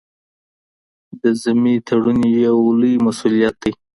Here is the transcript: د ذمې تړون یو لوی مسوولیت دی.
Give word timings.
د 1.21 1.23
ذمې 1.41 1.75
تړون 1.87 2.19
یو 2.45 2.57
لوی 2.79 2.95
مسوولیت 3.05 3.55
دی. 3.63 3.71